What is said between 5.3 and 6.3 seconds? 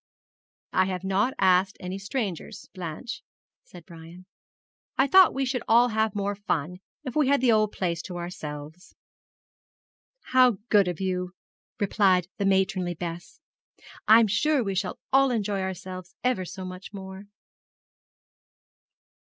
we should all have